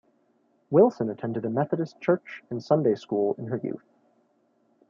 [0.71, 3.85] Wilson attended a Methodist church and Sunday School in her youth.